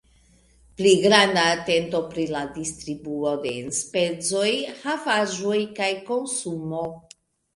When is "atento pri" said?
1.57-2.23